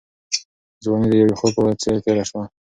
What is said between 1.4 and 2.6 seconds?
په څېر تېره شوه.